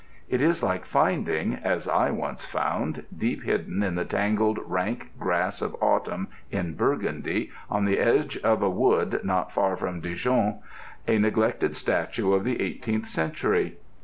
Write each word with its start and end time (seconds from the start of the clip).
It 0.29 0.41
is 0.41 0.63
like 0.63 0.87
finding, 0.87 1.53
as 1.53 1.87
I 1.87 2.09
once 2.09 2.43
found, 2.43 3.05
deep 3.15 3.43
hidden 3.43 3.83
in 3.83 3.93
the 3.93 4.03
tangled 4.03 4.57
rank 4.65 5.11
grass 5.19 5.61
of 5.61 5.75
autumn 5.79 6.27
in 6.49 6.73
Burgundy, 6.73 7.51
on 7.69 7.85
the 7.85 7.99
edge 7.99 8.35
of 8.39 8.63
a 8.63 8.69
wood 8.71 9.19
not 9.23 9.51
far 9.51 9.75
from 9.77 10.01
Dijon, 10.01 10.57
a 11.07 11.19
neglected 11.19 11.75
statue 11.75 12.33
of 12.33 12.45
the 12.45 12.59
eighteenth 12.63 13.07
century. 13.07 13.75